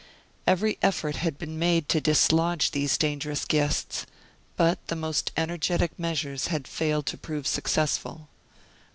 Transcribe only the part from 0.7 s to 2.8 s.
effort had been made to dislodge